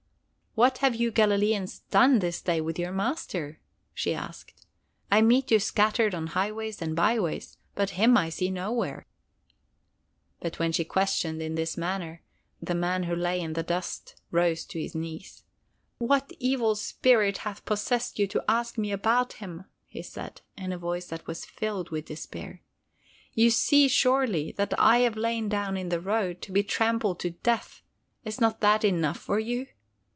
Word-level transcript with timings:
"What 0.53 0.79
have 0.79 0.95
you 0.95 1.11
Galileans 1.11 1.79
done 1.91 2.19
this 2.19 2.41
day 2.41 2.59
with 2.59 2.77
your 2.77 2.91
Master?" 2.91 3.61
she 3.93 4.13
asked. 4.13 4.65
"I 5.09 5.21
meet 5.21 5.49
you 5.49 5.61
scattered 5.61 6.13
on 6.13 6.27
highways 6.27 6.81
and 6.81 6.93
byways, 6.93 7.57
but 7.73 7.91
him 7.91 8.17
I 8.17 8.27
see 8.27 8.51
nowhere." 8.51 9.05
But 10.41 10.59
when 10.59 10.73
she 10.73 10.83
questioned 10.83 11.41
in 11.41 11.55
this 11.55 11.77
manner, 11.77 12.21
the 12.61 12.75
man 12.75 13.03
who 13.03 13.15
lay 13.15 13.39
in 13.39 13.53
the 13.53 13.63
dust 13.63 14.21
rose 14.29 14.65
to 14.65 14.77
his 14.79 14.93
knees. 14.93 15.43
"What 15.99 16.33
evil 16.37 16.75
spirit 16.75 17.37
hath 17.39 17.63
possessed 17.63 18.19
you 18.19 18.27
to 18.27 18.43
ask 18.49 18.77
me 18.77 18.91
about 18.91 19.31
him?" 19.33 19.63
he 19.87 20.01
said, 20.03 20.41
in 20.57 20.73
a 20.73 20.77
voice 20.77 21.07
that 21.07 21.27
was 21.27 21.45
filled 21.45 21.91
with 21.91 22.07
despair. 22.07 22.61
"You 23.33 23.51
see, 23.51 23.87
surely, 23.87 24.51
that 24.57 24.77
I 24.77 24.97
have 24.97 25.15
lain 25.15 25.47
down 25.47 25.77
in 25.77 25.87
the 25.87 26.01
road 26.01 26.41
to 26.41 26.51
be 26.51 26.61
trampled 26.61 27.21
to 27.21 27.29
death. 27.29 27.83
Is 28.25 28.41
not 28.41 28.59
that 28.59 28.83
enough 28.83 29.17
for 29.17 29.39
you? 29.39 29.67